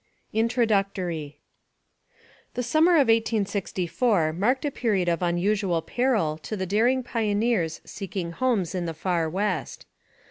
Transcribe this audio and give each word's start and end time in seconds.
INTRODUCTORY. 0.33 1.37
THE 2.55 2.63
summer 2.63 2.93
of 2.95 3.07
1864 3.07 4.33
marked 4.33 4.65
a 4.65 4.71
period 4.71 5.07
of 5.07 5.21
unusual 5.21 5.83
peril 5.83 6.39
to 6.39 6.57
the 6.57 6.65
daring 6.65 7.03
pioneers 7.03 7.81
seeking 7.85 8.31
homes 8.31 8.73
in 8.73 8.87
the 8.87 8.95
far 8.95 9.29
West. 9.29 9.85